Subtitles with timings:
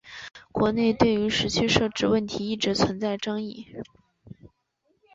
[0.51, 3.67] 国内对于时区设置问题一直存在争议。